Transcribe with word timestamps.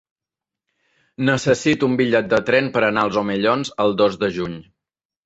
Necessito 1.27 1.89
un 1.91 1.97
bitllet 1.99 2.31
de 2.31 2.39
tren 2.47 2.71
per 2.79 2.83
anar 2.87 3.05
als 3.09 3.21
Omellons 3.23 3.73
el 3.85 3.95
dos 4.01 4.19
de 4.25 4.31
juny. 4.39 4.57